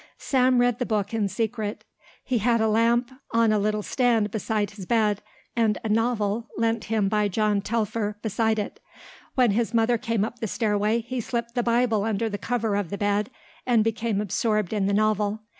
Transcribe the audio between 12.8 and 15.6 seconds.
the bed and became absorbed in the novel.